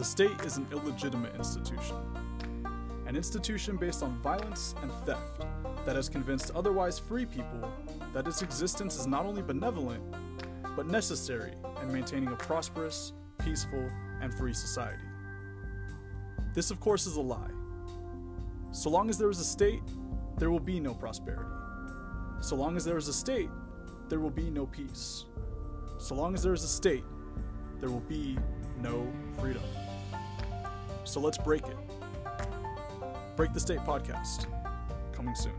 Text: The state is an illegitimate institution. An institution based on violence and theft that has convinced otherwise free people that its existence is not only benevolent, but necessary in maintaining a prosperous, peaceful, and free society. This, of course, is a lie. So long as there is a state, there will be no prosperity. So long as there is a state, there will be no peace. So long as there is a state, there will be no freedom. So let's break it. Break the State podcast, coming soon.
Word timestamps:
The 0.00 0.06
state 0.06 0.40
is 0.46 0.56
an 0.56 0.66
illegitimate 0.72 1.34
institution. 1.36 1.94
An 3.06 3.16
institution 3.16 3.76
based 3.76 4.02
on 4.02 4.18
violence 4.22 4.74
and 4.80 4.90
theft 5.04 5.44
that 5.84 5.94
has 5.94 6.08
convinced 6.08 6.52
otherwise 6.54 6.98
free 6.98 7.26
people 7.26 7.70
that 8.14 8.26
its 8.26 8.40
existence 8.40 8.98
is 8.98 9.06
not 9.06 9.26
only 9.26 9.42
benevolent, 9.42 10.02
but 10.74 10.86
necessary 10.86 11.52
in 11.82 11.92
maintaining 11.92 12.30
a 12.30 12.36
prosperous, 12.36 13.12
peaceful, 13.44 13.90
and 14.22 14.32
free 14.32 14.54
society. 14.54 15.04
This, 16.54 16.70
of 16.70 16.80
course, 16.80 17.06
is 17.06 17.16
a 17.16 17.20
lie. 17.20 17.50
So 18.72 18.88
long 18.88 19.10
as 19.10 19.18
there 19.18 19.28
is 19.28 19.38
a 19.38 19.44
state, 19.44 19.82
there 20.38 20.50
will 20.50 20.60
be 20.60 20.80
no 20.80 20.94
prosperity. 20.94 21.44
So 22.40 22.56
long 22.56 22.74
as 22.78 22.86
there 22.86 22.96
is 22.96 23.08
a 23.08 23.12
state, 23.12 23.50
there 24.08 24.18
will 24.18 24.30
be 24.30 24.48
no 24.48 24.64
peace. 24.64 25.26
So 25.98 26.14
long 26.14 26.32
as 26.32 26.42
there 26.42 26.54
is 26.54 26.64
a 26.64 26.68
state, 26.68 27.04
there 27.80 27.90
will 27.90 28.00
be 28.00 28.38
no 28.80 29.06
freedom. 29.38 29.62
So 31.04 31.20
let's 31.20 31.38
break 31.38 31.62
it. 31.66 31.76
Break 33.36 33.52
the 33.52 33.60
State 33.60 33.80
podcast, 33.80 34.46
coming 35.12 35.34
soon. 35.34 35.54